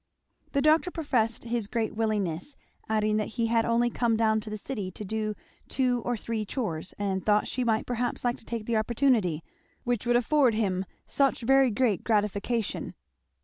The 0.53 0.63
doctor 0.63 0.89
professed 0.89 1.43
his 1.43 1.67
great 1.67 1.93
willingness, 1.95 2.55
adding 2.89 3.17
that 3.17 3.27
he 3.37 3.45
had 3.45 3.65
only 3.65 3.91
come 3.91 4.17
down 4.17 4.39
to 4.39 4.49
the 4.49 4.57
city 4.57 4.89
to 4.89 5.05
do 5.05 5.35
two 5.67 6.01
or 6.03 6.17
three 6.17 6.43
chores 6.43 6.95
and 6.97 7.23
thought 7.23 7.47
she 7.47 7.63
might 7.63 7.85
perhaps 7.85 8.23
like 8.23 8.37
to 8.37 8.43
take 8.45 8.65
the 8.65 8.77
opportunity 8.77 9.43
which 9.83 10.07
would 10.07 10.15
afford 10.15 10.55
him 10.55 10.85
such 11.05 11.41
very 11.41 11.69
great 11.69 12.03
gratification. 12.03 12.95